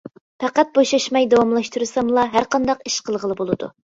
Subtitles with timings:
[0.43, 3.73] پەقەت بوشاشماي داۋاملاشتۇرساملا، ھەرقانداق ئىش قىلغىلى بولىدۇ.